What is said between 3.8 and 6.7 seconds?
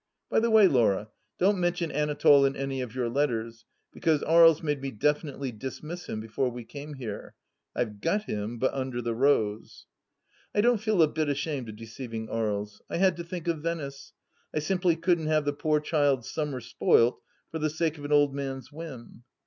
because Aries made me definitely dismiss him before we